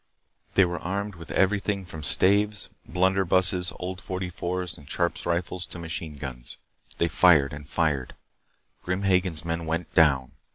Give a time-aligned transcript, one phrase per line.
[0.55, 5.77] They were armed with everything from staves, blunderbusses, old forty fours and Sharps rifles to
[5.77, 6.57] machine guns.
[6.97, 8.15] They fired and fired.
[8.81, 10.31] Grim Hagen's men went down.